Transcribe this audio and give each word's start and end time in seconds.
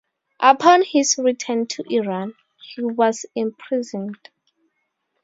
Upon 0.39 0.81
his 0.81 1.13
return 1.19 1.67
to 1.67 1.83
Iran, 1.87 2.33
he 2.59 2.81
was 2.81 3.27
imprisoned. 3.35 4.29